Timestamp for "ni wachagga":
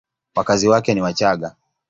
0.93-1.55